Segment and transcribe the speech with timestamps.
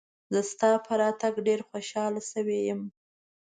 [0.33, 2.81] زه ستا په راتګ ډېر خوشاله شوی یم.